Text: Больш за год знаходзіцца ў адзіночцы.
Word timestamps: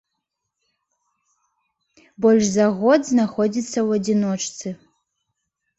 Больш 2.25 2.43
за 2.55 2.67
год 2.81 2.99
знаходзіцца 3.13 3.71
ў 3.71 3.89
адзіночцы. 4.01 4.67